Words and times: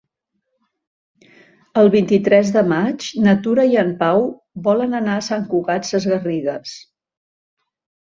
El 1.81 1.89
vint-i-tres 1.97 2.49
de 2.57 2.65
maig 2.73 3.07
na 3.27 3.37
Tura 3.45 3.67
i 3.75 3.79
en 3.85 3.95
Pau 4.03 4.27
volen 4.71 5.03
anar 5.03 5.21
a 5.21 5.27
Sant 5.31 5.49
Cugat 5.55 5.95
Sesgarrigues. 5.95 6.77